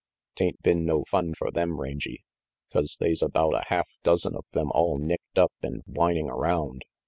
'Tain't 0.35 0.59
been 0.63 0.83
no 0.83 1.03
fun 1.03 1.31
for 1.35 1.51
them, 1.51 1.79
Rangy, 1.79 2.23
'cause 2.73 2.97
they's 2.99 3.21
about 3.21 3.53
a 3.53 3.63
half 3.67 3.87
386 4.03 4.03
RANGY 4.03 4.03
PETE 4.03 4.03
dozen 4.03 4.35
of 4.35 4.51
them 4.51 4.71
all 4.71 4.97
nicked 4.97 5.37
up 5.37 5.53
and 5.61 5.83
whining 5.85 6.27
around. 6.27 6.85